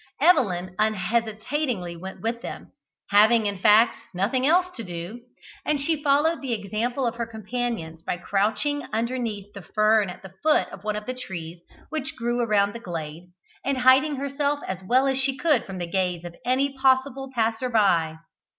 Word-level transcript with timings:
Evelyn 0.19 0.73
unhesitatingly 0.79 1.95
went 1.95 2.21
with 2.21 2.41
them, 2.41 2.71
having 3.11 3.45
in 3.45 3.59
fact 3.59 3.95
nothing 4.15 4.47
else 4.47 4.65
to 4.75 4.83
do, 4.83 5.21
and 5.63 5.79
she 5.79 6.01
followed 6.01 6.41
the 6.41 6.53
example 6.53 7.05
of 7.05 7.17
her 7.17 7.27
companions 7.27 8.01
by 8.01 8.17
crouching 8.17 8.81
underneath 8.91 9.53
the 9.53 9.61
fern 9.61 10.09
at 10.09 10.23
the 10.23 10.33
foot 10.41 10.67
of 10.69 10.83
one 10.83 10.95
of 10.95 11.05
the 11.05 11.13
trees 11.13 11.59
which 11.89 12.15
grew 12.15 12.41
around 12.41 12.73
the 12.73 12.79
glade, 12.79 13.25
and 13.63 13.77
hiding 13.77 14.15
herself 14.15 14.59
as 14.67 14.81
well 14.83 15.05
as 15.05 15.19
she 15.19 15.37
could 15.37 15.65
from 15.65 15.77
the 15.77 15.85
gaze 15.85 16.25
of 16.25 16.33
any 16.43 16.75
possible 16.79 17.29
passer 17.35 17.69
by. 17.69 18.17